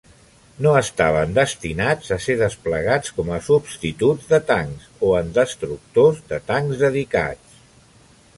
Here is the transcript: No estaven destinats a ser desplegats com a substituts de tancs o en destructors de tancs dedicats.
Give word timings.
No 0.65 0.69
estaven 0.77 1.35
destinats 1.35 2.09
a 2.15 2.17
ser 2.27 2.37
desplegats 2.39 3.13
com 3.19 3.29
a 3.35 3.39
substituts 3.49 4.33
de 4.33 4.41
tancs 4.49 4.89
o 5.11 5.15
en 5.21 5.31
destructors 5.37 6.25
de 6.33 6.41
tancs 6.51 6.83
dedicats. 6.87 7.63